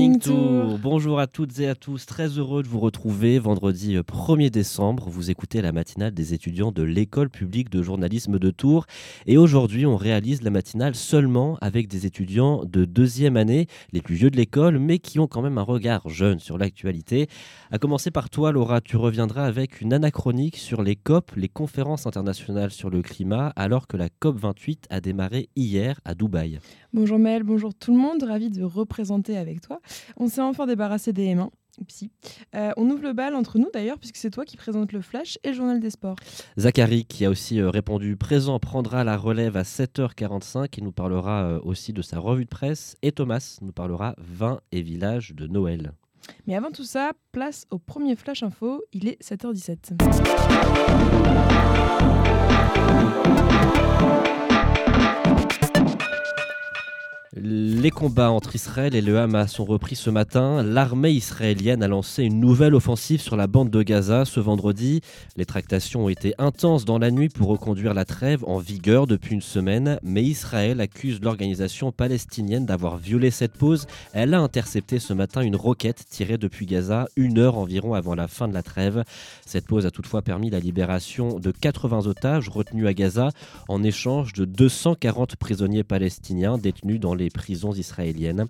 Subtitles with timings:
[0.00, 0.78] Morning tour.
[0.78, 2.06] Bonjour à toutes et à tous.
[2.06, 5.10] Très heureux de vous retrouver vendredi 1er décembre.
[5.10, 8.86] Vous écoutez la matinale des étudiants de l'école publique de journalisme de Tours.
[9.26, 14.14] Et aujourd'hui, on réalise la matinale seulement avec des étudiants de deuxième année, les plus
[14.14, 17.28] vieux de l'école, mais qui ont quand même un regard jeune sur l'actualité.
[17.70, 22.06] À commencer par toi, Laura, tu reviendras avec une anachronique sur les COP, les conférences
[22.06, 26.58] internationales sur le climat, alors que la COP 28 a démarré hier à Dubaï.
[26.92, 29.80] Bonjour Mel, bonjour tout le monde, ravi de représenter avec toi.
[30.16, 31.50] On s'est enfin débarrassé des M1.
[31.80, 32.10] Upsi.
[32.54, 35.38] Euh, on ouvre le bal entre nous d'ailleurs, puisque c'est toi qui présente le Flash
[35.44, 36.16] et le Journal des Sports.
[36.58, 41.44] Zachary, qui a aussi euh, répondu présent, prendra la relève à 7h45 et nous parlera
[41.44, 42.96] euh, aussi de sa revue de presse.
[43.02, 45.92] Et Thomas nous parlera vin et village de Noël.
[46.46, 49.96] Mais avant tout ça, place au premier Flash Info, il est 7h17.
[57.36, 60.64] Les combats entre Israël et le Hamas ont repris ce matin.
[60.64, 65.00] L'armée israélienne a lancé une nouvelle offensive sur la bande de Gaza ce vendredi.
[65.36, 69.32] Les tractations ont été intenses dans la nuit pour reconduire la trêve en vigueur depuis
[69.32, 73.86] une semaine, mais Israël accuse l'organisation palestinienne d'avoir violé cette pause.
[74.12, 78.26] Elle a intercepté ce matin une roquette tirée depuis Gaza une heure environ avant la
[78.26, 79.04] fin de la trêve.
[79.46, 83.28] Cette pause a toutefois permis la libération de 80 otages retenus à Gaza
[83.68, 88.46] en échange de 240 prisonniers palestiniens détenus dans les prisons israéliennes.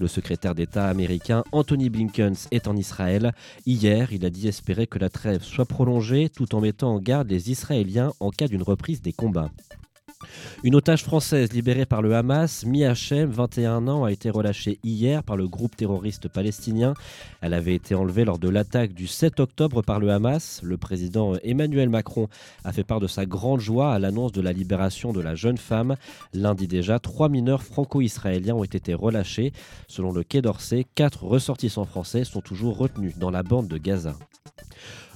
[0.00, 3.32] Le secrétaire d'État américain Anthony Blinken est en Israël.
[3.66, 7.30] Hier, il a dit espérer que la trêve soit prolongée tout en mettant en garde
[7.30, 9.50] les Israéliens en cas d'une reprise des combats.
[10.62, 15.22] Une otage française libérée par le Hamas, Mi Hachem, 21 ans, a été relâchée hier
[15.22, 16.94] par le groupe terroriste palestinien.
[17.40, 20.60] Elle avait été enlevée lors de l'attaque du 7 octobre par le Hamas.
[20.62, 22.28] Le président Emmanuel Macron
[22.64, 25.58] a fait part de sa grande joie à l'annonce de la libération de la jeune
[25.58, 25.96] femme.
[26.32, 29.52] Lundi déjà, trois mineurs franco-israéliens ont été relâchés.
[29.88, 34.14] Selon le Quai d'Orsay, quatre ressortissants français sont toujours retenus dans la bande de Gaza.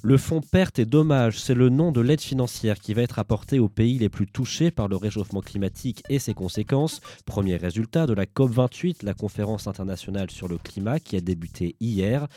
[0.03, 3.59] Le fonds Pertes et Dommages, c'est le nom de l'aide financière qui va être apportée
[3.59, 7.01] aux pays les plus touchés par le réchauffement climatique et ses conséquences.
[7.27, 12.29] Premier résultat de la COP28, la conférence internationale sur le climat qui a débuté hier.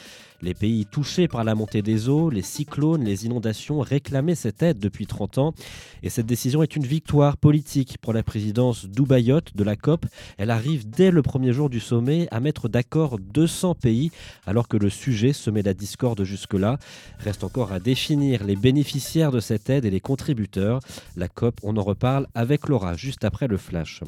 [0.42, 4.80] Les pays touchés par la montée des eaux, les cyclones, les inondations réclamaient cette aide
[4.80, 5.54] depuis 30 ans.
[6.02, 10.08] Et cette décision est une victoire politique pour la présidence dubaïote de la COP.
[10.40, 14.10] Elle arrive dès le premier jour du sommet à mettre d'accord 200 pays
[14.48, 16.80] alors que le sujet semait la discorde jusque-là.
[17.20, 20.80] Reste à définir les bénéficiaires de cette aide et les contributeurs.
[21.18, 24.02] La COP, on en reparle avec Laura juste après le flash.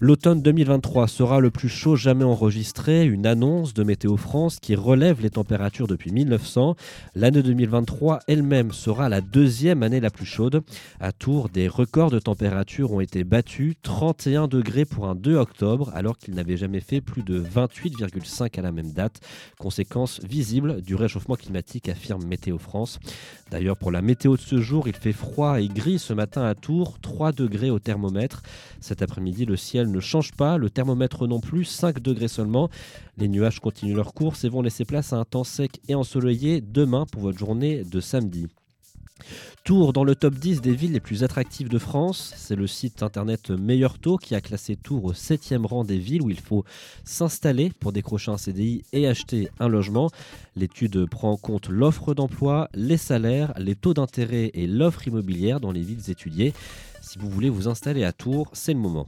[0.00, 5.20] L'automne 2023 sera le plus chaud jamais enregistré, une annonce de Météo France qui relève
[5.20, 6.76] les températures depuis 1900.
[7.16, 10.62] L'année 2023 elle-même sera la deuxième année la plus chaude.
[11.00, 15.90] À Tours, des records de température ont été battus, 31 degrés pour un 2 octobre,
[15.96, 19.18] alors qu'il n'avait jamais fait plus de 28,5 à la même date.
[19.58, 23.00] Conséquence visible du réchauffement climatique, affirme Météo France.
[23.50, 26.54] D'ailleurs, pour la météo de ce jour, il fait froid et gris ce matin à
[26.54, 28.42] Tours, 3 degrés au thermomètre.
[28.80, 32.68] Cet après-midi, le ciel ne change pas, le thermomètre non plus, 5 degrés seulement.
[33.16, 36.60] Les nuages continuent leur course et vont laisser place à un temps sec et ensoleillé
[36.60, 38.46] demain pour votre journée de samedi.
[39.64, 42.32] Tours dans le top 10 des villes les plus attractives de France.
[42.36, 46.22] C'est le site internet Meilleur Taux qui a classé Tours au 7e rang des villes
[46.22, 46.64] où il faut
[47.04, 50.10] s'installer pour décrocher un CDI et acheter un logement.
[50.56, 55.72] L'étude prend en compte l'offre d'emploi, les salaires, les taux d'intérêt et l'offre immobilière dans
[55.72, 56.54] les villes étudiées.
[57.02, 59.06] Si vous voulez vous installer à Tours, c'est le moment.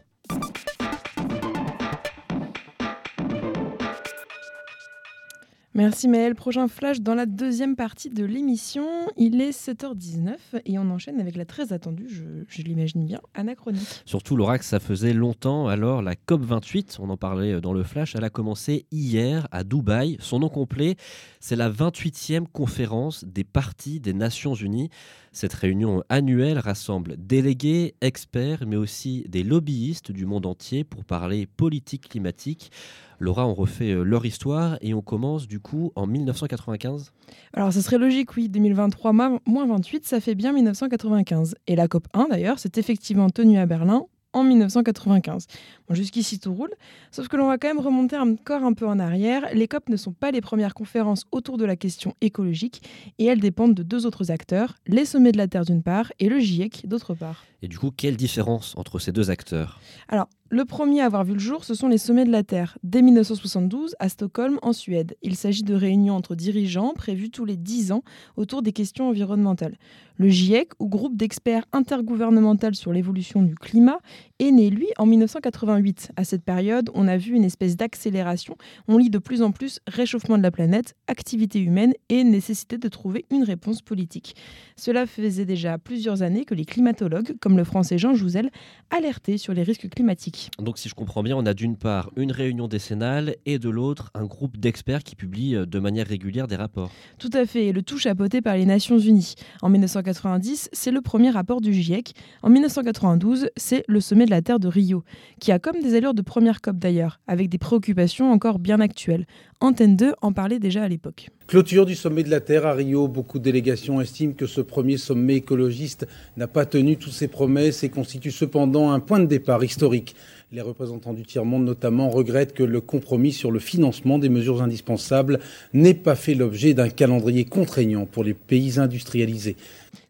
[5.72, 6.34] Merci Maël.
[6.34, 8.88] Prochain flash dans la deuxième partie de l'émission.
[9.16, 10.34] Il est 7h19
[10.66, 14.02] et on enchaîne avec la très attendue, je, l'imagine bien, anachronique.
[14.04, 15.68] Surtout Laura, que ça faisait longtemps.
[15.68, 20.16] Alors la COP28, on en parlait dans le flash, elle a commencé hier à Dubaï.
[20.18, 20.96] Son nom complet,
[21.38, 24.90] c'est la 28e conférence des partis des Nations Unies.
[25.30, 31.46] Cette réunion annuelle rassemble délégués, experts, mais aussi des lobbyistes du monde entier pour parler
[31.46, 32.72] politique climatique.
[33.20, 37.12] Laura, on refait euh, leur histoire et on commence du coup en 1995
[37.52, 38.48] Alors, ce serait logique, oui.
[38.48, 41.54] 2023 moins 28, ça fait bien 1995.
[41.66, 45.48] Et la COP 1, d'ailleurs, s'est effectivement tenue à Berlin en 1995.
[45.86, 46.72] Bon, Jusqu'ici tout roule,
[47.10, 49.46] sauf que l'on va quand même remonter encore un peu en arrière.
[49.52, 52.82] Les COP ne sont pas les premières conférences autour de la question écologique
[53.18, 56.30] et elles dépendent de deux autres acteurs, les sommets de la Terre d'une part et
[56.30, 57.44] le GIEC d'autre part.
[57.62, 59.80] Et du coup, quelle différence entre ces deux acteurs?
[60.08, 62.78] Alors, le premier à avoir vu le jour, ce sont les sommets de la Terre,
[62.82, 65.16] dès 1972 à Stockholm, en Suède.
[65.22, 68.02] Il s'agit de réunions entre dirigeants prévues tous les 10 ans
[68.36, 69.76] autour des questions environnementales.
[70.16, 74.00] Le GIEC, ou groupe d'experts intergouvernemental sur l'évolution du climat,
[74.40, 76.12] est né, lui, en 1988.
[76.16, 78.56] À cette période, on a vu une espèce d'accélération.
[78.88, 82.88] On lit de plus en plus réchauffement de la planète, activité humaine et nécessité de
[82.88, 84.34] trouver une réponse politique.
[84.76, 88.50] Cela faisait déjà plusieurs années que les climatologues, comme le français Jean Jouzel,
[88.90, 90.50] alertaient sur les risques climatiques.
[90.58, 94.10] Donc si je comprends bien, on a d'une part une réunion décennale et de l'autre
[94.14, 96.90] un groupe d'experts qui publie euh, de manière régulière des rapports.
[97.18, 99.34] Tout à fait, et le tout chapeauté par les Nations Unies.
[99.60, 102.14] En 1990, c'est le premier rapport du GIEC.
[102.42, 105.04] En 1992, c'est le sommet la Terre de Rio,
[105.40, 109.26] qui a comme des allures de première COP d'ailleurs, avec des préoccupations encore bien actuelles.
[109.60, 111.28] Antenne 2 en parlait déjà à l'époque.
[111.46, 113.08] Clôture du sommet de la Terre à Rio.
[113.08, 116.06] Beaucoup de délégations estiment que ce premier sommet écologiste
[116.36, 120.14] n'a pas tenu toutes ses promesses et constitue cependant un point de départ historique.
[120.52, 125.40] Les représentants du tiers-monde notamment regrettent que le compromis sur le financement des mesures indispensables
[125.74, 129.56] n'ait pas fait l'objet d'un calendrier contraignant pour les pays industrialisés.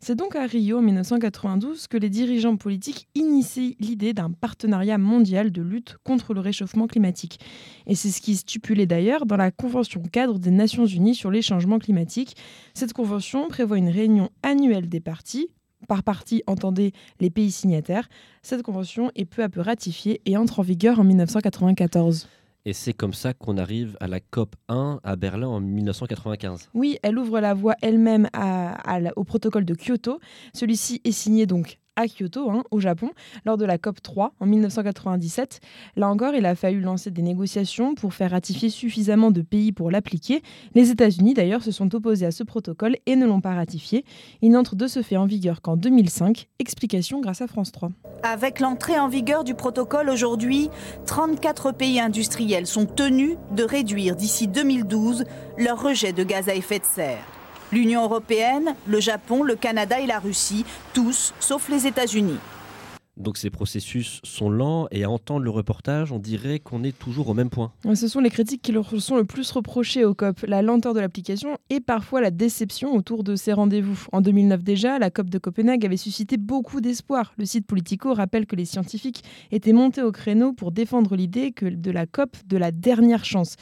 [0.03, 5.53] C'est donc à Rio en 1992 que les dirigeants politiques initient l'idée d'un partenariat mondial
[5.53, 7.39] de lutte contre le réchauffement climatique.
[7.87, 11.31] Et c'est ce qui est stipulé d'ailleurs dans la Convention cadre des Nations Unies sur
[11.31, 12.35] les changements climatiques.
[12.73, 15.51] Cette convention prévoit une réunion annuelle des parties.
[15.87, 18.09] Par partie, entendez les pays signataires.
[18.41, 22.27] Cette convention est peu à peu ratifiée et entre en vigueur en 1994.
[22.67, 26.69] Et c'est comme ça qu'on arrive à la COP 1 à Berlin en 1995.
[26.75, 28.29] Oui, elle ouvre la voie elle-même
[29.17, 30.21] au protocole de Kyoto.
[30.55, 33.11] Celui-ci est signé donc à Kyoto, hein, au Japon,
[33.45, 35.61] lors de la COP 3 en 1997.
[35.97, 39.91] Là encore, il a fallu lancer des négociations pour faire ratifier suffisamment de pays pour
[39.91, 40.43] l'appliquer.
[40.75, 44.05] Les États-Unis, d'ailleurs, se sont opposés à ce protocole et ne l'ont pas ratifié.
[44.43, 46.49] Il n'entre de ce fait en vigueur qu'en 2005.
[46.59, 47.91] Explication grâce à France 3.
[48.23, 50.71] Avec l'entrée en vigueur du protocole aujourd'hui,
[51.07, 55.25] 34 pays industriels sont tenus de réduire d'ici 2012
[55.59, 57.40] leur rejet de gaz à effet de serre.
[57.73, 62.39] L'Union européenne, le Japon, le Canada et la Russie, tous sauf les États-Unis.
[63.17, 67.29] Donc ces processus sont lents et à entendre le reportage, on dirait qu'on est toujours
[67.29, 67.71] au même point.
[67.95, 71.01] Ce sont les critiques qui leur sont le plus reprochées au COP, la lenteur de
[71.01, 74.07] l'application et parfois la déception autour de ces rendez-vous.
[74.11, 77.35] En 2009 déjà, la COP de Copenhague avait suscité beaucoup d'espoir.
[77.37, 79.23] Le site Politico rappelle que les scientifiques
[79.53, 83.57] étaient montés au créneau pour défendre l'idée que de la COP de la dernière chance.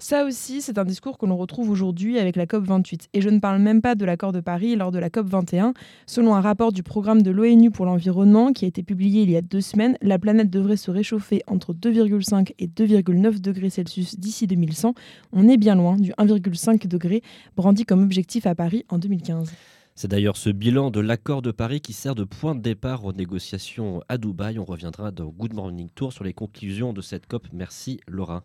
[0.00, 3.08] Ça aussi, c'est un discours que l'on retrouve aujourd'hui avec la COP 28.
[3.14, 5.74] Et je ne parle même pas de l'accord de Paris lors de la COP 21.
[6.06, 9.36] Selon un rapport du programme de l'ONU pour l'environnement qui a été publié il y
[9.36, 14.46] a deux semaines, la planète devrait se réchauffer entre 2,5 et 2,9 degrés Celsius d'ici
[14.46, 14.94] 2100.
[15.32, 17.20] On est bien loin du 1,5 degré
[17.56, 19.50] brandi comme objectif à Paris en 2015.
[19.96, 23.12] C'est d'ailleurs ce bilan de l'accord de Paris qui sert de point de départ aux
[23.12, 24.60] négociations à Dubaï.
[24.60, 27.48] On reviendra dans Good Morning Tour sur les conclusions de cette COP.
[27.52, 28.44] Merci Laura.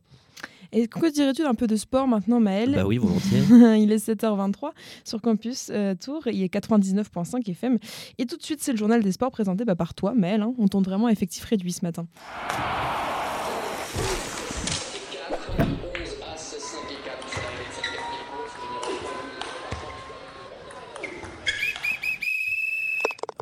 [0.74, 3.40] Et que dirais-tu d'un peu de sport maintenant, Maël Bah oui, volontiers.
[3.80, 4.72] il est 7h23
[5.06, 7.78] sur Campus euh, Tour, il est 99.5 FM.
[8.18, 10.42] Et tout de suite, c'est le journal des sports présenté bah, par toi, Maël.
[10.42, 10.54] hein.
[10.58, 12.08] On tourne vraiment à effectif réduit ce matin.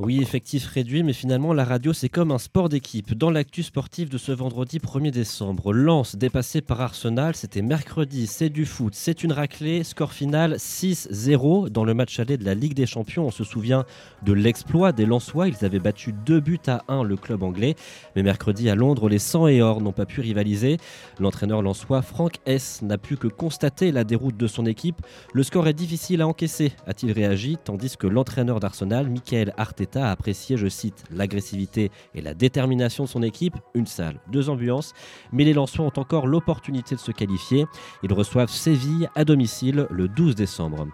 [0.04, 3.14] Oui, effectif réduit, mais finalement la radio c'est comme un sport d'équipe.
[3.14, 8.50] Dans l'actu sportif de ce vendredi 1er décembre, Lens dépassé par Arsenal, c'était mercredi, c'est
[8.50, 12.74] du foot, c'est une raclée, score final 6-0 dans le match aller de la Ligue
[12.74, 13.28] des Champions.
[13.28, 13.86] On se souvient
[14.24, 17.76] de l'exploit des Lensois, ils avaient battu 2 buts à 1 le club anglais.
[18.16, 20.78] Mais mercredi à Londres, les 100 et or n'ont pas pu rivaliser.
[21.20, 25.00] L'entraîneur lensois Franck S n'a pu que constater la déroute de son équipe.
[25.36, 30.12] Le score est difficile à encaisser, a-t-il réagi, tandis que l'entraîneur d'Arsenal, Michael Arteta, a
[30.12, 33.58] apprécié, je cite, l'agressivité et la détermination de son équipe.
[33.74, 34.94] Une salle, deux ambiances,
[35.32, 37.66] mais les Lensois ont encore l'opportunité de se qualifier.
[38.04, 40.88] Ils reçoivent Séville à domicile le 12 décembre.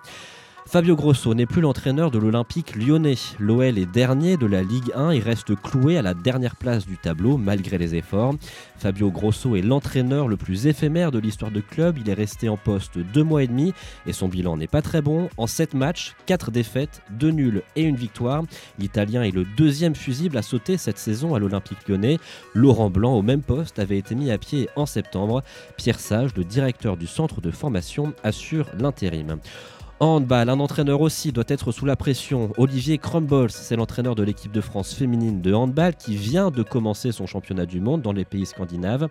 [0.67, 3.15] Fabio Grosso n'est plus l'entraîneur de l'Olympique lyonnais.
[3.39, 6.97] L'OL est dernier de la Ligue 1 et reste cloué à la dernière place du
[6.97, 8.35] tableau malgré les efforts.
[8.77, 11.97] Fabio Grosso est l'entraîneur le plus éphémère de l'histoire du club.
[11.97, 13.73] Il est resté en poste deux mois et demi
[14.07, 15.29] et son bilan n'est pas très bon.
[15.37, 18.43] En sept matchs, quatre défaites, deux nuls et une victoire.
[18.77, 22.19] L'Italien est le deuxième fusible à sauter cette saison à l'Olympique lyonnais.
[22.53, 25.43] Laurent Blanc, au même poste, avait été mis à pied en septembre.
[25.77, 29.39] Pierre Sage, le directeur du centre de formation, assure l'intérim.
[29.99, 32.51] Handball, un entraîneur aussi doit être sous la pression.
[32.57, 37.11] Olivier Crumbles, c'est l'entraîneur de l'équipe de France féminine de handball qui vient de commencer
[37.11, 39.07] son championnat du monde dans les pays scandinaves.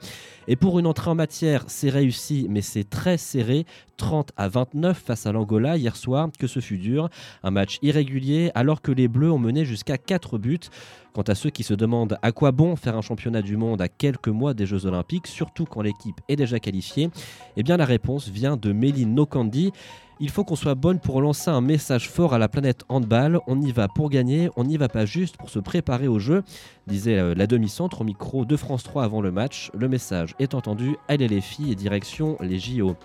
[0.47, 3.67] Et pour une entrée en matière, c'est réussi, mais c'est très serré.
[3.97, 7.09] 30 à 29 face à l'Angola hier soir, que ce fut dur.
[7.43, 10.61] Un match irrégulier alors que les Bleus ont mené jusqu'à 4 buts.
[11.15, 13.89] Quant à ceux qui se demandent à quoi bon faire un championnat du monde à
[13.89, 17.09] quelques mois des Jeux Olympiques, surtout quand l'équipe est déjà qualifiée,
[17.57, 19.73] eh bien la réponse vient de Méline Nokandi.
[20.19, 23.39] Il faut qu'on soit bonne pour lancer un message fort à la planète handball.
[23.47, 26.43] On y va pour gagner, on n'y va pas juste pour se préparer au jeu,
[26.87, 29.71] disait euh, la demi-centre au micro de France 3 avant le match.
[29.75, 32.97] Le message est entendu, allez les filles et direction les JO.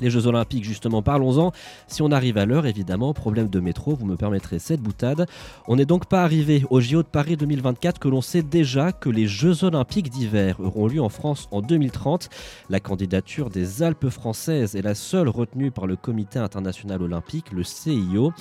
[0.00, 1.52] Les Jeux Olympiques, justement, parlons-en.
[1.86, 5.26] Si on arrive à l'heure, évidemment, problème de métro, vous me permettrez cette boutade.
[5.68, 9.08] On n'est donc pas arrivé aux JO de Paris 2024 que l'on sait déjà que
[9.08, 12.28] les Jeux Olympiques d'hiver auront lieu en France en 2030.
[12.70, 17.62] La candidature des Alpes françaises est la seule retenue par le Comité international olympique, le
[17.62, 18.32] CIO.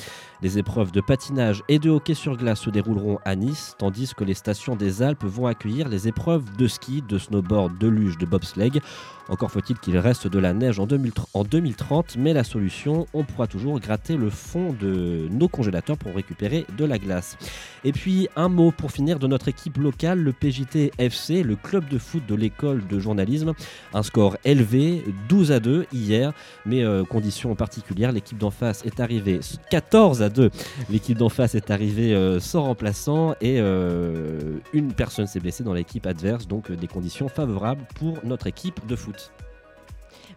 [0.43, 4.25] Les épreuves de patinage et de hockey sur glace se dérouleront à Nice, tandis que
[4.25, 8.25] les stations des Alpes vont accueillir les épreuves de ski, de snowboard, de luge, de
[8.25, 8.81] bobsleigh.
[9.29, 13.79] Encore faut-il qu'il reste de la neige en 2030, mais la solution, on pourra toujours
[13.79, 17.37] gratter le fond de nos congélateurs pour récupérer de la glace.
[17.85, 21.87] Et puis un mot pour finir de notre équipe locale, le PJT FC, le club
[21.87, 23.53] de foot de l'école de journalisme.
[23.93, 26.33] Un score élevé, 12 à 2 hier,
[26.65, 30.32] mais euh, condition particulière, l'équipe d'en face est arrivée 14 à 2.
[30.89, 35.73] L'équipe d'en face est arrivée euh, sans remplaçant et euh, une personne s'est blessée dans
[35.73, 39.31] l'équipe adverse, donc des conditions favorables pour notre équipe de foot.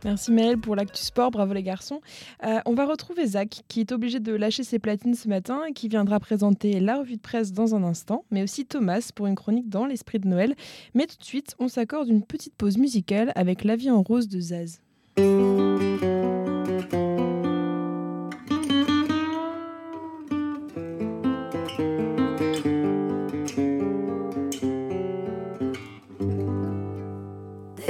[0.05, 2.01] Merci Maëlle pour l'actu sport, bravo les garçons.
[2.45, 5.73] Euh, on va retrouver Zach qui est obligé de lâcher ses platines ce matin et
[5.73, 9.35] qui viendra présenter la revue de presse dans un instant, mais aussi Thomas pour une
[9.35, 10.55] chronique dans l'esprit de Noël.
[10.95, 14.29] Mais tout de suite, on s'accorde une petite pause musicale avec La vie en rose
[14.29, 14.81] de Zaz.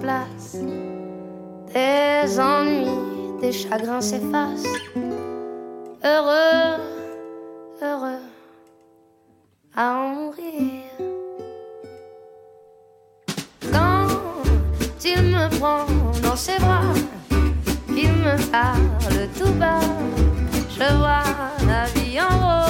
[0.00, 0.56] Place.
[1.72, 4.64] Des ennuis, des chagrins s'effacent.
[6.04, 6.80] Heureux,
[7.82, 8.22] heureux
[9.76, 10.84] à en mourir.
[13.72, 14.08] Quand
[15.04, 15.84] il me prend
[16.22, 16.94] dans ses bras,
[17.88, 19.80] qu'il me parle tout bas,
[20.70, 21.22] je vois
[21.66, 22.67] la vie en rose.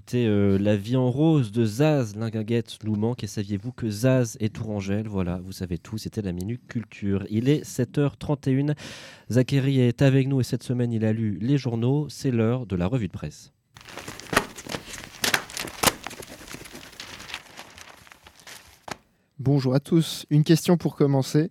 [0.06, 2.16] D'écouter euh, La vie en rose de Zaz.
[2.16, 3.24] Linguinguette nous manque.
[3.24, 5.08] Et saviez-vous que Zaz est Tourangelle?
[5.08, 5.98] Voilà, vous savez tout.
[5.98, 7.26] C'était la Minute Culture.
[7.32, 8.76] Il est 7h31.
[9.32, 12.06] Zachary est avec nous et cette semaine, il a lu les journaux.
[12.08, 13.52] C'est l'heure de la revue de presse.
[19.40, 20.28] Bonjour à tous.
[20.30, 21.50] Une question pour commencer.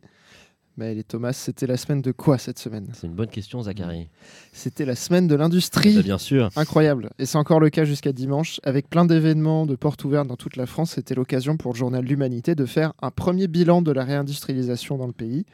[0.77, 2.89] Mais les Thomas, c'était la semaine de quoi cette semaine?
[2.95, 4.09] C'est une bonne question, Zachary.
[4.53, 6.03] C'était la semaine de Bah, l'industrie.
[6.03, 6.51] bien sûr.
[6.57, 7.11] Incroyable.
[7.21, 8.61] Et c'est encore le cas jusqu'à dimanche.
[8.65, 12.05] Avec plein d'événements, de portes ouvertes dans toute la France, c'était l'occasion pour le journal
[12.05, 15.47] L'Humanité de faire un premier bilan de la réindustrialisation dans le pays.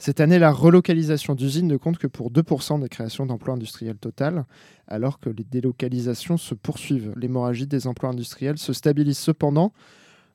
[0.00, 4.44] Cette année, la relocalisation d'usines ne compte que pour 2% des créations d'emplois industriels totales,
[4.86, 7.12] alors que les délocalisations se poursuivent.
[7.16, 9.72] L'hémorragie des emplois industriels se stabilise cependant.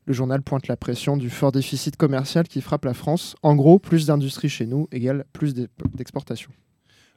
[0.05, 3.35] Le journal pointe la pression du fort déficit commercial qui frappe la France.
[3.41, 6.51] En gros, plus d'industrie chez nous égale plus d'e- d'exportation.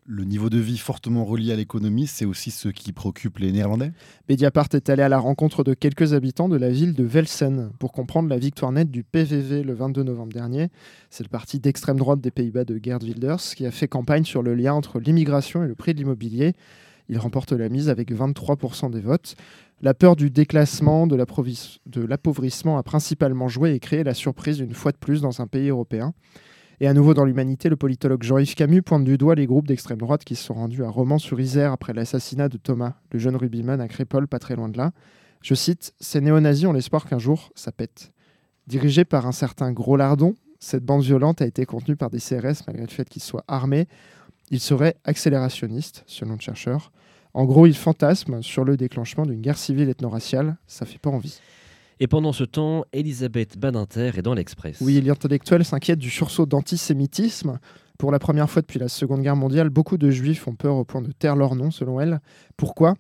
[0.09, 3.91] Le niveau de vie fortement relié à l'économie, c'est aussi ce qui préoccupe les Néerlandais?
[4.29, 7.91] Mediapart est allé à la rencontre de quelques habitants de la ville de Velsen pour
[7.91, 10.69] comprendre la victoire nette du PVV le 22 novembre dernier.
[11.11, 14.45] C'est le parti d'extrême droite des Pays-Bas de Geert Wilders qui a fait campagne sur
[14.45, 16.53] le lien entre l'immigration et le prix de l'immobilier.
[17.09, 19.37] Il remporte la mise avec 23% des votes.
[19.83, 24.93] La peur du déclassement, de l'appauvrissement a principalement joué et créé la surprise une fois
[24.93, 26.15] de plus dans un pays européen.
[26.81, 29.99] Et à nouveau dans l'humanité, le politologue Jean-Yves Camus pointe du doigt les groupes d'extrême
[29.99, 33.89] droite qui se sont rendus à Romans-sur-Isère après l'assassinat de Thomas, le jeune rugbyman à
[33.89, 34.93] Crépole, pas très loin de là.
[35.43, 38.13] Je cite Ces néo-nazis ont l'espoir qu'un jour, ça pète.
[38.67, 42.65] Dirigé par un certain Gros Lardon, cette bande violente a été contenue par des CRS
[42.67, 43.87] malgré le fait qu'ils soient armés.
[44.51, 46.93] Ils seraient accélérationnistes, selon le chercheur.
[47.35, 50.57] En gros, ils fantasment sur le déclenchement d'une guerre civile ethno-raciale.
[50.67, 51.41] Ça fait pas envie.
[51.99, 54.79] Et pendant ce temps, Elisabeth Badinter est dans l'Express.
[54.81, 57.59] Oui, l'intellectuel s'inquiète du sursaut d'antisémitisme.
[57.99, 60.85] Pour la première fois depuis la Seconde Guerre mondiale, beaucoup de juifs ont peur au
[60.85, 62.21] point de taire leur nom, selon elle.
[62.57, 62.95] Pourquoi?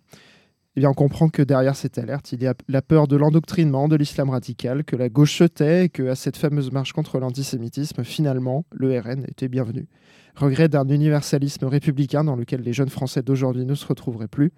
[0.77, 3.89] Eh bien, on comprend que derrière cette alerte, il y a la peur de l'endoctrinement
[3.89, 7.19] de l'islam radical, que la gauche se tait et que à cette fameuse marche contre
[7.19, 9.89] l'antisémitisme, finalement, le RN était bienvenu.
[10.35, 14.53] Regret d'un universalisme républicain dans lequel les jeunes Français d'aujourd'hui ne se retrouveraient plus.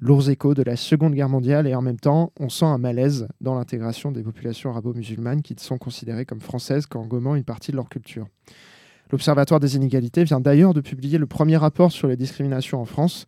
[0.00, 3.28] Lourds échos de la Seconde Guerre mondiale et en même temps, on sent un malaise
[3.42, 7.76] dans l'intégration des populations arabo-musulmanes qui sont considérées comme françaises qu'en gommant une partie de
[7.76, 8.26] leur culture.
[9.12, 13.26] L'Observatoire des inégalités vient d'ailleurs de publier le premier rapport sur les discriminations en France.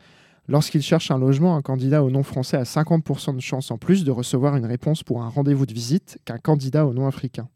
[0.50, 4.02] Lorsqu'il cherche un logement, un candidat au nom français a 50% de chances en plus
[4.02, 7.48] de recevoir une réponse pour un rendez-vous de visite qu'un candidat au nom africain.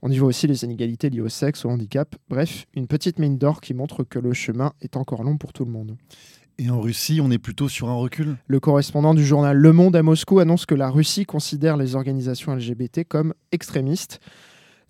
[0.00, 2.16] On y voit aussi les inégalités liées au sexe, au handicap.
[2.30, 5.66] Bref, une petite mine d'or qui montre que le chemin est encore long pour tout
[5.66, 5.98] le monde.
[6.56, 8.38] Et en Russie, on est plutôt sur un recul?
[8.46, 12.54] Le correspondant du journal Le Monde à Moscou annonce que la Russie considère les organisations
[12.54, 14.20] LGBT comme extrémistes.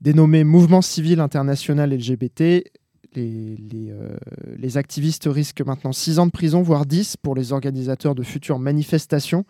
[0.00, 2.70] Dénommé Mouvement civil international LGBT,
[3.14, 4.16] les, les, euh,
[4.58, 8.58] les activistes risquent maintenant 6 ans de prison, voire 10 pour les organisateurs de futures
[8.58, 9.44] manifestations.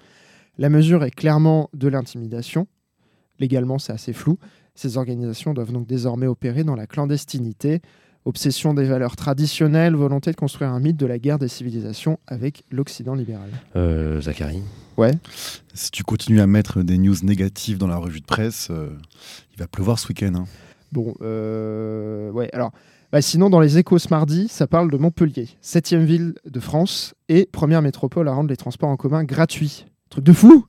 [0.59, 2.67] La mesure est clairement de l'intimidation.
[3.39, 4.39] Légalement, c'est assez flou.
[4.75, 7.81] Ces organisations doivent donc désormais opérer dans la clandestinité.
[8.25, 12.63] Obsession des valeurs traditionnelles, volonté de construire un mythe de la guerre des civilisations avec
[12.71, 13.51] l'Occident libéral.
[13.75, 14.63] Euh, Zachary
[14.97, 15.13] Ouais.
[15.75, 18.91] Si tu continues à mettre des news négatives dans la revue de presse, euh,
[19.53, 20.35] il va pleuvoir ce week-end.
[20.37, 20.45] hein.
[20.93, 22.71] Bon, euh, ouais, alors,
[23.13, 27.15] bah, sinon, dans les échos ce mardi, ça parle de Montpellier, septième ville de France
[27.29, 29.85] et première métropole à rendre les transports en commun gratuits.
[30.09, 30.65] Truc de fou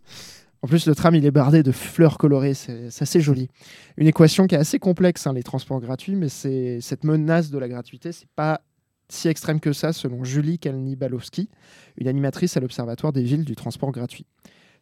[0.62, 3.48] En plus, le tram, il est bardé de fleurs colorées, c'est assez joli.
[3.96, 7.70] Une équation qui est assez complexe, hein, les transports gratuits, mais cette menace de la
[7.70, 8.60] gratuité, c'est pas
[9.08, 11.50] si extrême que ça, selon Julie Kalnibalowski,
[11.98, 14.26] une animatrice à l'Observatoire des villes du transport gratuit.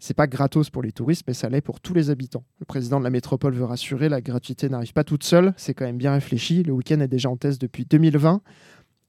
[0.03, 2.43] C'est pas gratos pour les touristes, mais ça l'est pour tous les habitants.
[2.59, 5.85] Le président de la métropole veut rassurer, la gratuité n'arrive pas toute seule, c'est quand
[5.85, 6.63] même bien réfléchi.
[6.63, 8.41] Le week-end est déjà en test depuis 2020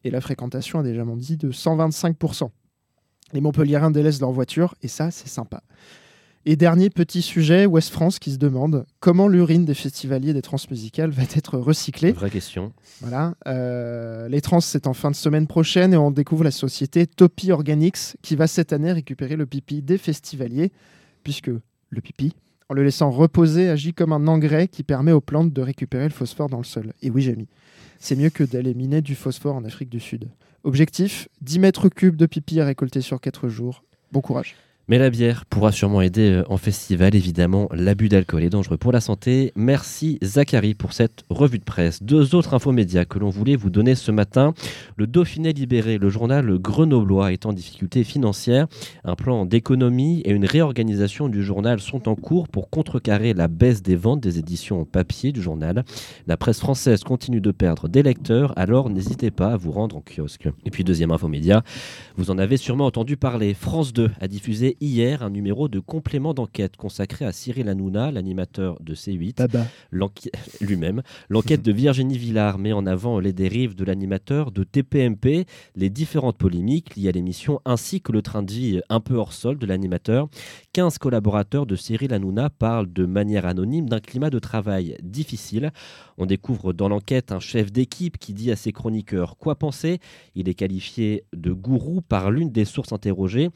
[0.05, 2.51] et la fréquentation a déjà bondi de 125%.
[3.33, 5.63] Les Montpelliérains délaissent leur voiture et ça, c'est sympa.
[6.45, 11.11] Et dernier petit sujet, Ouest France qui se demande comment l'urine des festivaliers des transmusicales
[11.11, 12.11] va être recyclée.
[12.11, 12.73] Vraie question.
[13.01, 13.35] Voilà.
[13.47, 17.53] euh, les trans, c'est en fin de semaine prochaine et on découvre la société Topi
[17.53, 20.73] Organics qui va cette année récupérer le pipi des festivaliers,
[21.23, 21.51] puisque
[21.91, 22.35] le pipi,
[22.69, 26.11] en le laissant reposer, agit comme un engrais qui permet aux plantes de récupérer le
[26.11, 26.93] phosphore dans le sol.
[27.03, 27.47] Et oui, j'ai mis.
[28.01, 30.29] C'est mieux que d'aller miner du phosphore en Afrique du Sud.
[30.65, 33.85] Objectif 10 mètres cubes de pipi à récolter sur 4 jours.
[34.11, 34.57] Bon courage.
[34.89, 37.69] Mais la bière pourra sûrement aider euh, en festival, évidemment.
[37.73, 39.53] L'abus d'alcool est dangereux pour la santé.
[39.55, 42.03] Merci Zachary pour cette revue de presse.
[42.03, 44.55] Deux autres infomédias que l'on voulait vous donner ce matin.
[44.97, 48.67] Le Dauphiné libéré, le journal grenoblois est en difficulté financière.
[49.05, 53.83] Un plan d'économie et une réorganisation du journal sont en cours pour contrecarrer la baisse
[53.83, 55.85] des ventes des éditions papier du journal.
[56.27, 60.03] La presse française continue de perdre des lecteurs, alors n'hésitez pas à vous rendre en
[60.03, 60.49] kiosque.
[60.65, 61.63] Et puis deuxième infomédia,
[62.17, 63.55] vous en avez sûrement entendu parler.
[63.55, 68.79] France 2 a diffusé hier un numéro de complément d'enquête consacré à Cyril Hanouna, l'animateur
[68.81, 69.41] de C8.
[70.61, 71.03] Lui-même.
[71.29, 76.39] L'enquête de Virginie Villard met en avant les dérives de l'animateur de TPMP, les différentes
[76.39, 79.67] polémiques liées à l'émission, ainsi que le train de vie un peu hors sol de
[79.67, 80.29] l'animateur.
[80.73, 85.73] 15 collaborateurs de Cyril Hanouna parlent de manière anonyme d'un climat de travail difficile.
[86.19, 89.99] On découvre dans l'enquête un chef d'équipe qui dit à ses chroniqueurs quoi penser?
[90.35, 93.51] Il est qualifié de gourou par l'une des sources interrogées.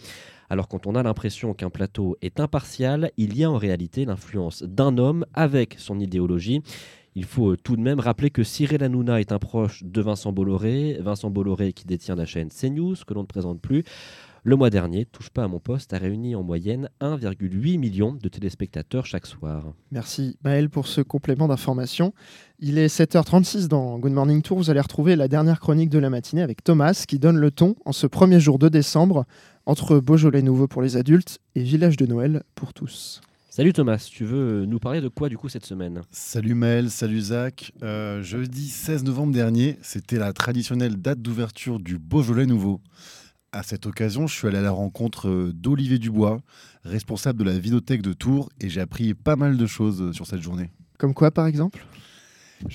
[0.49, 4.63] Alors quand on a l'impression qu'un plateau est impartial, il y a en réalité l'influence
[4.63, 6.63] d'un homme avec son idéologie.
[7.17, 10.33] Il faut euh, tout de même rappeler que Cyril Hanouna est un proche de Vincent
[10.33, 13.85] Bolloré, Vincent Bolloré qui détient la chaîne CNews, que l'on ne présente plus.
[14.49, 18.29] Le mois dernier, Touche pas à mon poste a réuni en moyenne 1,8 million de
[18.29, 19.75] téléspectateurs chaque soir.
[19.91, 22.15] Merci Maël pour ce complément d'information.
[22.61, 24.59] Il est 7h36 dans Good Morning Tour.
[24.59, 27.75] Vous allez retrouver la dernière chronique de la matinée avec Thomas qui donne le ton
[27.85, 29.25] en ce premier jour de décembre
[29.67, 33.23] entre Beaujolais nouveau pour les adultes et Village de Noël pour tous.
[33.51, 36.03] Salut Thomas, tu veux nous parler de quoi du coup cette semaine?
[36.13, 37.73] Salut Maël, salut Zach.
[37.83, 42.81] Euh, jeudi 16 novembre dernier, c'était la traditionnelle date d'ouverture du Beaujolais nouveau.
[43.57, 46.43] À cette occasion, je suis allé à la rencontre euh, d'Olivier Dubois,
[46.85, 50.27] responsable de la Vinothèque de Tours, et j'ai appris pas mal de choses euh, sur
[50.27, 50.69] cette journée.
[50.99, 51.83] Comme quoi par exemple?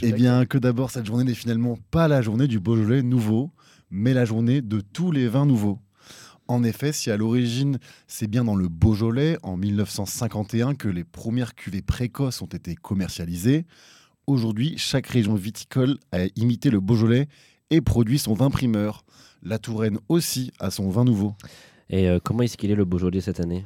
[0.01, 3.51] Eh bien, que d'abord, cette journée n'est finalement pas la journée du Beaujolais nouveau,
[3.91, 5.77] mais la journée de tous les vins nouveaux.
[6.47, 11.53] En effet, si à l'origine, c'est bien dans le Beaujolais, en 1951, que les premières
[11.53, 13.67] cuvées précoces ont été commercialisées,
[14.25, 17.27] aujourd'hui, chaque région viticole a imité le Beaujolais
[17.69, 19.05] et produit son vin primeur.
[19.43, 21.33] La Touraine aussi a son vin nouveau.
[21.89, 23.65] Et euh, comment est-ce qu'il est le Beaujolais cette année?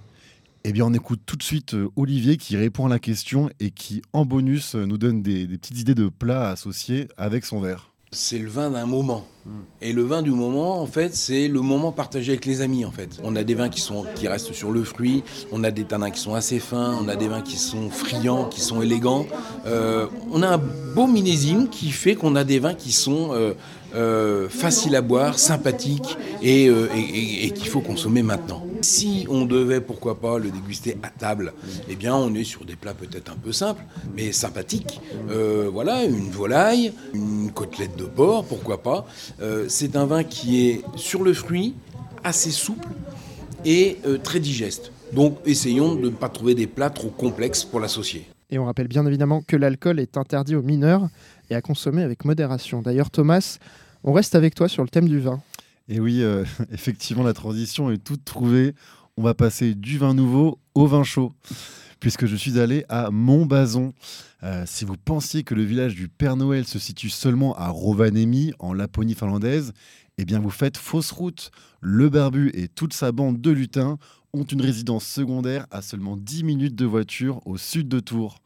[0.64, 3.72] Eh bien, on écoute tout de suite euh, Olivier qui répond à la question et
[3.72, 7.60] qui, en bonus, euh, nous donne des, des petites idées de plats associés avec son
[7.60, 9.26] verre c'est le vin d'un moment.
[9.82, 12.90] Et le vin du moment, en fait, c'est le moment partagé avec les amis, en
[12.90, 13.10] fait.
[13.24, 16.10] On a des vins qui, sont, qui restent sur le fruit, on a des tanins
[16.10, 19.28] qui sont assez fins, on a des vins qui sont friands, qui sont élégants.
[19.68, 23.54] Euh, on a un beau millésime qui fait qu'on a des vins qui sont euh,
[23.94, 26.72] euh, faciles à boire, sympathiques et
[27.54, 28.66] qu'il faut consommer maintenant.
[28.86, 31.54] Si on devait, pourquoi pas, le déguster à table,
[31.90, 33.82] eh bien, on est sur des plats peut-être un peu simples,
[34.16, 35.02] mais sympathiques.
[35.32, 39.08] Euh, voilà, une volaille, une côtelette de porc, pourquoi pas.
[39.42, 41.74] Euh, c'est un vin qui est sur le fruit,
[42.24, 42.88] assez souple
[43.66, 44.92] et euh, très digeste.
[45.14, 48.28] Donc, essayons de ne pas trouver des plats trop complexes pour l'associer.
[48.52, 51.10] Et on rappelle bien évidemment que l'alcool est interdit aux mineurs
[51.50, 52.84] et à consommer avec modération.
[52.84, 53.58] D'ailleurs, Thomas,
[54.04, 55.42] on reste avec toi sur le thème du vin.
[55.88, 58.74] Et oui, euh, effectivement, la transition est toute trouvée.
[59.18, 61.34] On va passer du vin nouveau au vin chaud,
[62.00, 63.94] puisque je suis allé à Montbazon.
[64.44, 68.54] Euh, si vous pensiez que le village du Père Noël se situe seulement à Rovaniemi,
[68.60, 69.74] en Laponie finlandaise,
[70.18, 71.52] eh bien vous faites fausse route.
[71.82, 73.98] Le barbu et toute sa bande de lutins
[74.34, 78.42] ont une résidence secondaire à seulement 10 minutes de voiture au sud de Tours.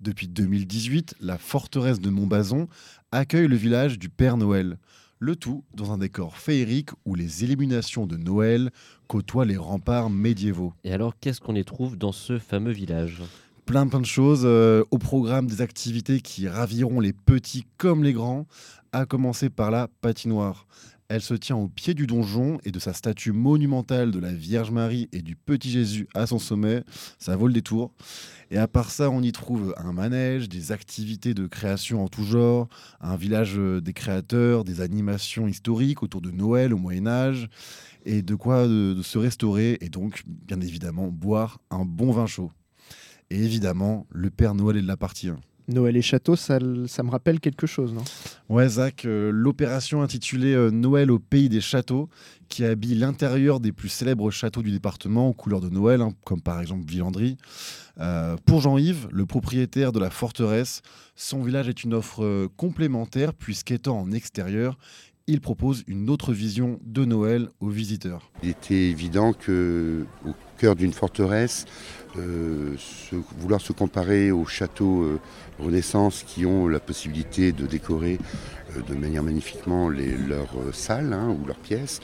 [0.00, 2.68] Depuis 2018, la forteresse de Montbazon
[3.12, 4.78] accueille le village du Père Noël.
[5.24, 8.72] Le tout dans un décor féerique où les illuminations de Noël
[9.06, 10.72] côtoient les remparts médiévaux.
[10.82, 13.22] Et alors, qu'est-ce qu'on y trouve dans ce fameux village?
[13.64, 14.42] Plein plein de choses.
[14.42, 18.48] Euh, au programme des activités qui raviront les petits comme les grands,
[18.90, 20.66] à commencer par la patinoire.
[21.14, 24.70] Elle se tient au pied du donjon et de sa statue monumentale de la Vierge
[24.70, 26.84] Marie et du Petit Jésus à son sommet.
[27.18, 27.92] Ça vaut le détour.
[28.50, 32.24] Et à part ça, on y trouve un manège, des activités de création en tout
[32.24, 32.66] genre,
[33.02, 37.50] un village euh, des créateurs, des animations historiques autour de Noël au Moyen Âge,
[38.06, 42.50] et de quoi de, se restaurer, et donc bien évidemment boire un bon vin chaud.
[43.28, 45.38] Et évidemment, le Père Noël est de la partie 1.
[45.68, 48.02] Noël et Château, ça, ça, me rappelle quelque chose, non?
[48.48, 52.08] Ouais, Zach, euh, l'opération intitulée euh, Noël au pays des châteaux,
[52.48, 56.40] qui habille l'intérieur des plus célèbres châteaux du département aux couleurs de Noël, hein, comme
[56.42, 57.36] par exemple Villandry.
[58.00, 60.82] Euh, pour Jean-Yves, le propriétaire de la forteresse,
[61.16, 64.78] son village est une offre complémentaire, puisqu'étant en extérieur,
[65.28, 68.30] il propose une autre vision de Noël aux visiteurs.
[68.42, 71.64] Il était évident que au cœur d'une forteresse,
[72.18, 75.20] euh, se- vouloir se comparer aux châteaux euh,
[75.62, 78.18] Renaissance qui ont la possibilité de décorer
[78.76, 82.00] euh, de manière magnifiquement leurs euh, salles hein, ou leurs pièces.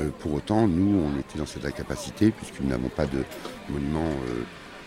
[0.00, 3.24] Euh, pour autant, nous, on était dans cette incapacité puisque nous n'avons pas de
[3.68, 4.10] monument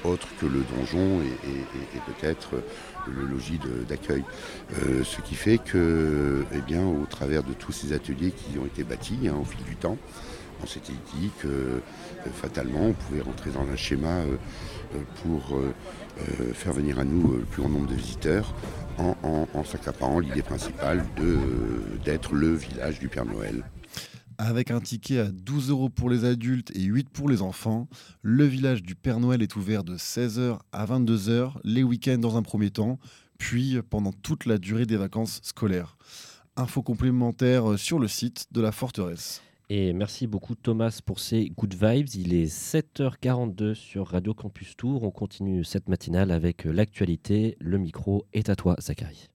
[0.04, 2.64] autre que le donjon et, peut-être
[3.08, 4.24] le logis d'accueil.
[5.04, 8.84] Ce qui fait que, eh bien, au travers de tous ces ateliers qui ont été
[8.84, 9.98] bâtis hein, au fil du temps,
[10.64, 11.80] on s'était dit que euh,
[12.34, 14.38] fatalement on pouvait rentrer dans un schéma euh,
[14.96, 15.60] euh, pour
[16.54, 18.54] faire venir à nous le plus grand nombre de visiteurs
[18.98, 21.04] en, s'accaparant l'idée principale
[22.06, 23.64] d'être le village du Père Noël.
[24.38, 27.88] Avec un ticket à 12 euros pour les adultes et 8 pour les enfants,
[28.22, 32.44] le village du Père Noël est ouvert de 16h à 22h, les week-ends dans un
[32.44, 33.00] premier temps,
[33.40, 35.98] puis pendant toute la durée des vacances scolaires.
[36.58, 39.42] Info complémentaire sur le site de la forteresse.
[39.74, 42.10] Et merci beaucoup Thomas pour ces good vibes.
[42.16, 45.04] Il est 7h42 sur Radio Campus Tour.
[45.04, 47.56] On continue cette matinale avec l'actualité.
[47.62, 49.30] Le micro est à toi, Zachary.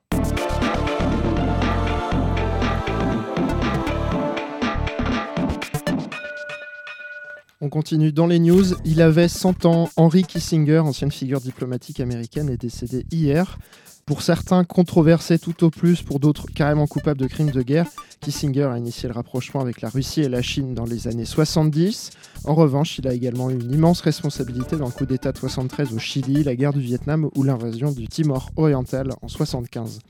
[7.62, 8.74] On continue dans les news.
[8.84, 9.88] Il avait 100 ans.
[9.96, 13.58] Henry Kissinger, ancienne figure diplomatique américaine, est décédé hier.
[14.04, 17.86] Pour certains, controversé tout au plus, pour d'autres, carrément coupable de crimes de guerre.
[18.20, 22.10] Kissinger a initié le rapprochement avec la Russie et la Chine dans les années 70.
[22.44, 25.94] En revanche, il a également eu une immense responsabilité dans le coup d'État de 73
[25.94, 30.00] au Chili, la guerre du Vietnam ou l'invasion du Timor oriental en 75.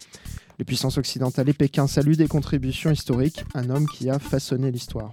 [0.59, 5.13] Les puissances occidentales et Pékin saluent des contributions historiques, un homme qui a façonné l'histoire.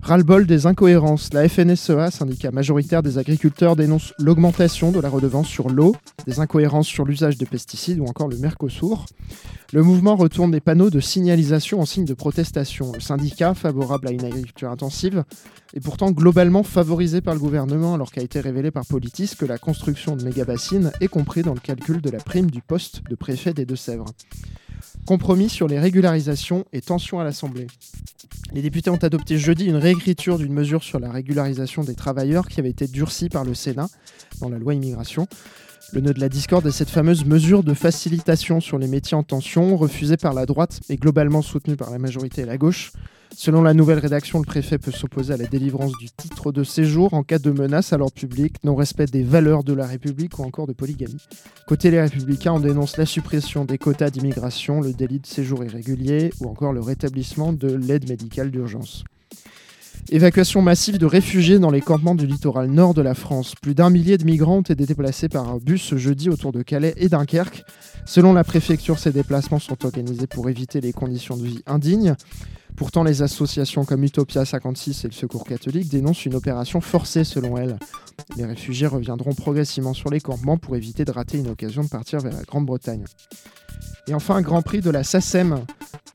[0.00, 1.32] Ras-le-bol des incohérences.
[1.32, 5.94] La FNSEA, syndicat majoritaire des agriculteurs, dénonce l'augmentation de la redevance sur l'eau,
[6.26, 9.06] des incohérences sur l'usage de pesticides ou encore le Mercosur.
[9.72, 12.92] Le mouvement retourne des panneaux de signalisation en signe de protestation.
[12.92, 15.24] Le syndicat, favorable à une agriculture intensive,
[15.74, 19.58] est pourtant globalement favorisé par le gouvernement alors qu'a été révélé par Politis que la
[19.58, 23.54] construction de méga-bassines est compris dans le calcul de la prime du poste de préfet
[23.54, 24.06] des Deux-Sèvres.
[25.06, 27.66] Compromis sur les régularisations et tensions à l'Assemblée.
[28.52, 32.60] Les députés ont adopté jeudi une réécriture d'une mesure sur la régularisation des travailleurs qui
[32.60, 33.88] avait été durcie par le Sénat
[34.40, 35.26] dans la loi immigration.
[35.92, 39.22] Le nœud de la discorde est cette fameuse mesure de facilitation sur les métiers en
[39.22, 42.92] tension, refusée par la droite et globalement soutenue par la majorité et la gauche.
[43.34, 47.14] Selon la nouvelle rédaction, le préfet peut s'opposer à la délivrance du titre de séjour
[47.14, 50.66] en cas de menace à l'ordre public, non-respect des valeurs de la République ou encore
[50.66, 51.26] de polygamie.
[51.66, 56.30] Côté les Républicains, on dénonce la suppression des quotas d'immigration, le délit de séjour irrégulier
[56.40, 59.04] ou encore le rétablissement de l'aide médicale d'urgence.
[60.10, 63.54] Évacuation massive de réfugiés dans les campements du littoral nord de la France.
[63.60, 66.62] Plus d'un millier de migrants ont été déplacés par un bus ce jeudi autour de
[66.62, 67.64] Calais et Dunkerque.
[68.04, 72.16] Selon la préfecture, ces déplacements sont organisés pour éviter les conditions de vie indignes.
[72.76, 77.56] Pourtant, les associations comme Utopia 56 et le Secours catholique dénoncent une opération forcée selon
[77.56, 77.78] elles.
[78.36, 82.20] Les réfugiés reviendront progressivement sur les campements pour éviter de rater une occasion de partir
[82.20, 83.04] vers la Grande-Bretagne.
[84.08, 85.64] Et enfin, un grand prix de la SACEM.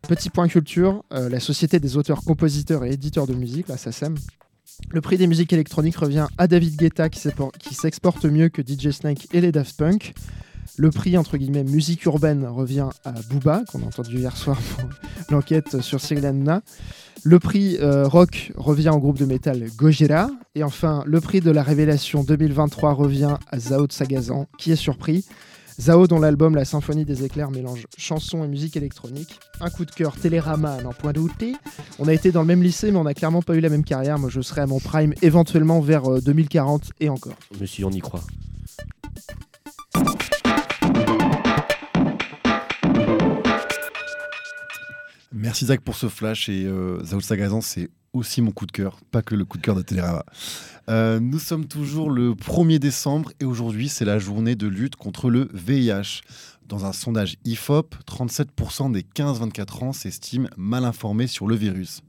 [0.08, 4.16] Petit point culture, euh, la Société des auteurs, compositeurs et éditeurs de musique, la SACEM.
[4.90, 9.28] Le prix des musiques électroniques revient à David Guetta qui s'exporte mieux que DJ Snake
[9.34, 10.14] et les Daft Punk.
[10.80, 14.88] Le prix, entre guillemets, musique urbaine revient à Booba, qu'on a entendu hier soir pour
[15.32, 16.32] l'enquête sur Cyril.
[17.24, 20.30] Le prix euh, rock revient au groupe de métal Gojira.
[20.54, 24.76] Et enfin, le prix de la révélation 2023 revient à Zao de Sagazan, qui est
[24.76, 25.26] surpris.
[25.82, 29.40] Zao, dont l'album La Symphonie des éclairs mélange chansons et musique électronique.
[29.60, 31.56] Un coup de cœur Télérama, n'en point douter.
[31.98, 33.84] On a été dans le même lycée, mais on n'a clairement pas eu la même
[33.84, 34.20] carrière.
[34.20, 37.36] Moi, je serai à mon prime éventuellement vers euh, 2040 et encore.
[37.60, 38.22] Monsieur, on y croit.
[45.48, 49.00] Merci Zach pour ce flash et euh, Zao Sagazan, c'est aussi mon coup de cœur,
[49.12, 50.26] pas que le coup de cœur de Télérama.
[50.90, 55.30] Euh, nous sommes toujours le 1er décembre et aujourd'hui c'est la journée de lutte contre
[55.30, 56.20] le VIH.
[56.66, 62.02] Dans un sondage IFOP, 37% des 15-24 ans s'estiment mal informés sur le virus.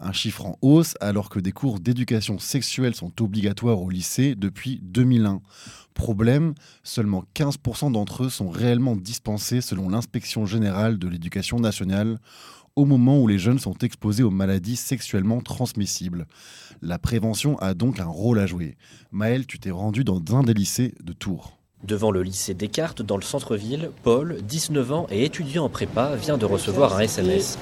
[0.00, 4.80] Un chiffre en hausse alors que des cours d'éducation sexuelle sont obligatoires au lycée depuis
[4.82, 5.40] 2001.
[5.94, 12.18] Problème, seulement 15% d'entre eux sont réellement dispensés selon l'inspection générale de l'éducation nationale
[12.76, 16.26] au moment où les jeunes sont exposés aux maladies sexuellement transmissibles.
[16.82, 18.76] La prévention a donc un rôle à jouer.
[19.12, 21.58] Maël, tu t'es rendu dans un des lycées de Tours.
[21.86, 26.38] Devant le lycée Descartes, dans le centre-ville, Paul, 19 ans et étudiant en prépa, vient
[26.38, 27.58] de recevoir un SMS.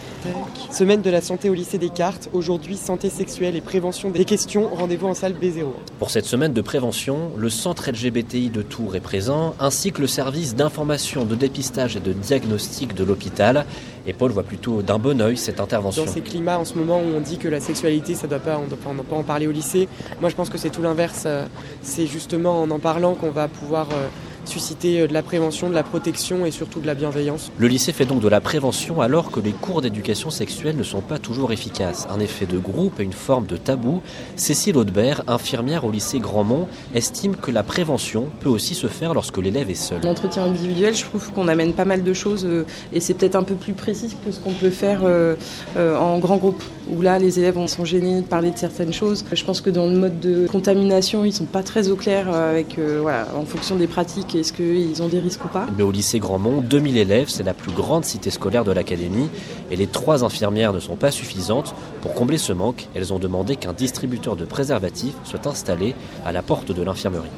[0.70, 2.28] Semaine de la santé au lycée Descartes.
[2.32, 4.68] Aujourd'hui, santé sexuelle et prévention des questions.
[4.72, 5.64] Rendez-vous en salle B0.
[5.98, 10.06] Pour cette semaine de prévention, le centre LGBTI de Tours est présent, ainsi que le
[10.06, 13.66] service d'information, de dépistage et de diagnostic de l'hôpital.
[14.06, 16.04] Et Paul voit plutôt d'un bon oeil cette intervention.
[16.04, 18.58] Dans ces climats en ce moment où on dit que la sexualité, ça doit pas,
[18.58, 19.88] on ne doit pas en parler au lycée,
[20.20, 21.26] moi je pense que c'est tout l'inverse.
[21.82, 24.08] C'est justement en en parlant qu'on va pouvoir euh,
[24.44, 27.50] susciter euh, de la prévention, de la protection et surtout de la bienveillance.
[27.58, 31.00] Le lycée fait donc de la prévention alors que les cours d'éducation sexuelle ne sont
[31.00, 32.06] pas toujours efficaces.
[32.10, 34.02] Un effet de groupe et une forme de tabou.
[34.36, 39.38] Cécile Audebert, infirmière au lycée Grandmont, estime que la prévention peut aussi se faire lorsque
[39.38, 40.00] l'élève est seul.
[40.02, 43.42] L'entretien individuel, je trouve qu'on amène pas mal de choses euh, et c'est peut-être un
[43.42, 45.36] peu plus précis que ce qu'on peut faire euh,
[45.76, 49.24] en grand groupe où là les élèves sont gênés de parler de certaines choses.
[49.32, 52.78] Je pense que dans le mode de contamination, ils sont pas très au clair avec
[52.78, 56.18] voilà, en fonction des pratiques est-ce qu'ils ont des risques ou pas Mais au lycée
[56.18, 59.28] Grandmont, 2000 élèves, c'est la plus grande cité scolaire de l'académie
[59.70, 61.74] et les trois infirmières ne sont pas suffisantes.
[62.00, 66.42] Pour combler ce manque, elles ont demandé qu'un distributeur de préservatifs soit installé à la
[66.42, 67.30] porte de l'infirmerie.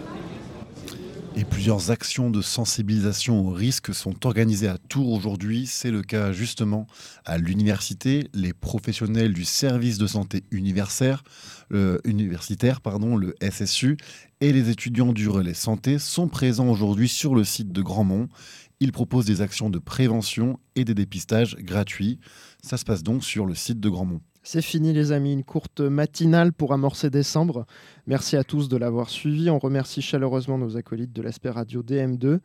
[1.37, 5.67] Et plusieurs actions de sensibilisation au risque sont organisées à Tours aujourd'hui.
[5.67, 6.87] C'est le cas justement
[7.25, 8.29] à l'université.
[8.35, 11.25] Les professionnels du service de santé universitaire,
[11.73, 13.97] euh, universitaire pardon, le SSU,
[14.41, 18.29] et les étudiants du relais santé sont présents aujourd'hui sur le site de Grandmont.
[18.79, 22.21] Ils proposent des actions de prévention et des dépistages gratuits.
[22.63, 24.21] Ça se passe donc sur le site de Grandmont.
[24.47, 27.65] C'est fini les amis, une courte matinale pour amorcer décembre.
[28.07, 29.49] Merci à tous de l'avoir suivi.
[29.49, 32.41] On remercie chaleureusement nos acolytes de l'Asper Radio DM2.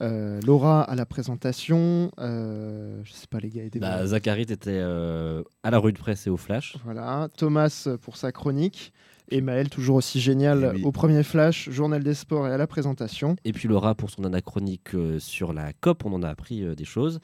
[0.00, 3.62] Euh, Laura à la présentation, euh, je sais pas les gars.
[3.76, 6.76] Bah, Zachary était euh, à la rue de presse et au flash.
[6.84, 8.92] Voilà, Thomas pour sa chronique.
[9.30, 13.36] Et Maël, toujours aussi génial au premier flash, journal des sports et à la présentation.
[13.44, 17.20] Et puis Laura pour son anachronique sur la COP, on en a appris des choses.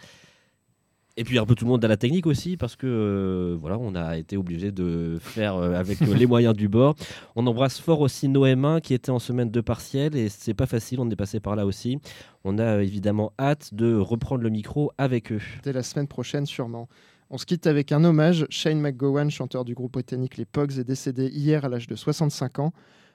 [1.16, 3.79] Et puis un peu tout le monde à la technique aussi, parce que euh, voilà,
[3.79, 6.96] on a été obligé de faire euh, avec euh, les moyens du bord.
[7.37, 10.98] On embrasse fort aussi Noémin qui était en semaine de partiel et c'est pas facile,
[10.98, 12.00] on est passé par là aussi.
[12.42, 15.40] On a évidemment hâte de reprendre le micro avec eux.
[15.62, 16.88] Dès la semaine prochaine, sûrement.
[17.31, 18.46] On se quitte avec un hommage.
[18.50, 22.59] Shane McGowan, chanteur du groupe britannique Les Pogs, est décédé hier à l'âge de 65
[22.59, 22.72] ans.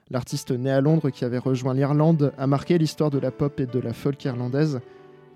[0.09, 3.65] L'artiste né à Londres qui avait rejoint l'Irlande a marqué l'histoire de la pop et
[3.65, 4.79] de la folk irlandaise.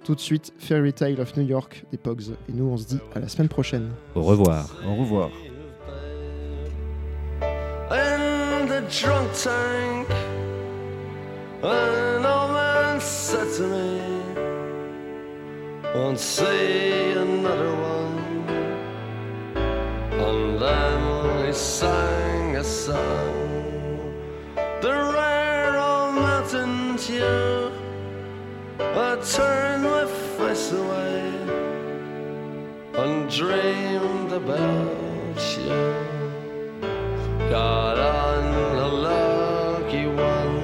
[0.03, 2.31] Tout de suite, Fairy Tale of New York des Pogs.
[2.49, 3.91] Et nous, on se dit à la semaine prochaine.
[4.15, 4.65] Au revoir.
[4.85, 5.29] Au revoir.
[7.89, 10.07] In the drunk tank,
[11.63, 13.99] an old man said to me,
[15.95, 18.43] Won't see another one.
[20.19, 22.97] And then he sang a song,
[24.81, 25.12] the
[29.23, 30.05] I turned my
[30.37, 31.23] face away
[32.95, 35.79] and dreamed about you.
[37.49, 38.43] Got on
[38.75, 40.59] a lucky one,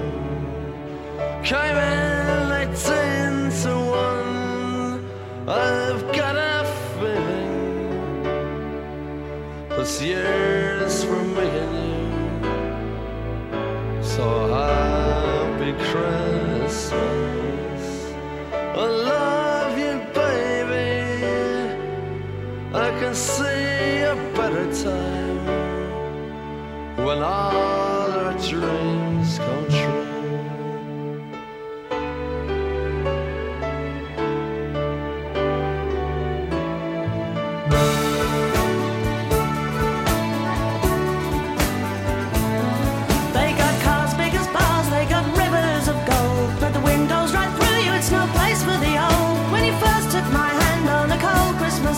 [1.42, 5.10] came in eighteen to one.
[5.48, 6.66] I've got a
[7.00, 8.24] feeling
[9.70, 11.76] this year's for me and
[13.96, 14.04] you.
[14.04, 14.49] So
[18.80, 21.04] I love you, baby.
[22.74, 25.46] I can see a better time
[27.06, 29.79] when all our dreams come true.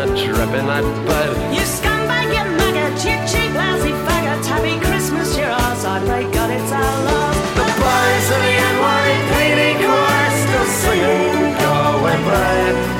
[0.00, 1.30] A drip in that bed.
[1.52, 4.40] You scumbag, you maggot, you cheap, lousy faggot.
[4.46, 5.84] Happy Christmas, you're ours.
[5.84, 7.36] I pray God it's our love.
[7.52, 12.16] The boys of the NYPD choir still singing, go away.
[12.16, 12.99] And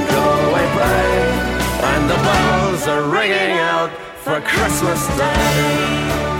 [0.73, 3.91] "Go and the bells are ringing out
[4.23, 6.30] for Christmas Day.